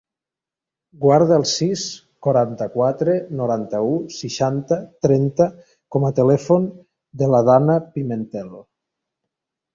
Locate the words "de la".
7.23-7.45